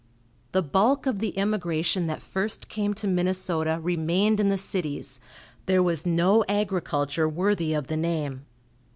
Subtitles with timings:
[0.53, 5.19] The bulk of the immigration that first came to Minnesota remained in the cities;
[5.67, 8.47] there was no agriculture worthy of the name.